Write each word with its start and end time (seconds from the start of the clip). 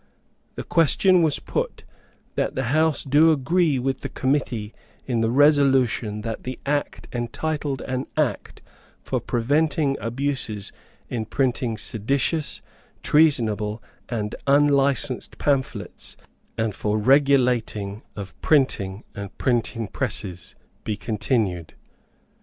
The 0.55 0.63
question 0.63 1.21
was 1.21 1.37
put, 1.37 1.83
"that 2.33 2.55
the 2.55 2.69
House 2.73 3.03
do 3.03 3.31
agree 3.31 3.77
with 3.77 3.99
the 4.01 4.09
committee 4.09 4.73
in 5.05 5.21
the 5.21 5.29
resolution 5.29 6.21
that 6.21 6.41
the 6.41 6.59
Act 6.65 7.07
entitled 7.13 7.81
an 7.83 8.07
Act 8.17 8.63
for 9.03 9.19
preventing 9.19 9.95
Abuses 10.01 10.71
in 11.07 11.25
printing 11.25 11.77
seditious, 11.77 12.63
treasonable 13.03 13.83
and 14.09 14.33
unlicensed 14.47 15.37
Pamphlets, 15.37 16.17
and 16.57 16.73
for 16.73 16.97
regulating 16.97 18.01
of 18.15 18.33
Printing 18.41 19.03
and 19.13 19.37
Printing 19.37 19.87
Presses, 19.87 20.55
be 20.83 20.97
continued." 20.97 21.75